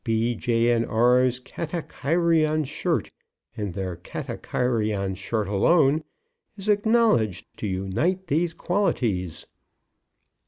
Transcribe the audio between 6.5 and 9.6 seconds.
is acknowledged to unite these qualities.